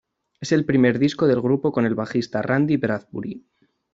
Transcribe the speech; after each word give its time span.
Es 0.39 0.51
el 0.51 0.65
primer 0.65 0.97
disco 0.97 1.27
del 1.27 1.41
grupo 1.41 1.71
con 1.71 1.85
el 1.85 1.93
bajista 1.93 2.41
Randy 2.41 2.75
Bradbury. 2.77 3.45